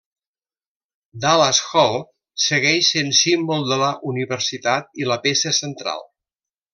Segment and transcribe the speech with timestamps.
[1.25, 1.99] Dallas Hall
[2.45, 6.03] segueix sent símbol de la universitat i la peça central.